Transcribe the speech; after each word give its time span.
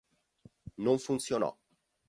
Non 0.79 0.97
funzionò. 0.97 1.55